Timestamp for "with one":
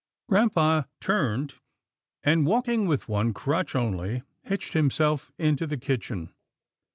2.87-3.35